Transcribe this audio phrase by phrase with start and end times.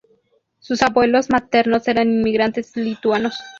[0.57, 3.37] Sus abuelos maternos eran inmigrantes lituanos.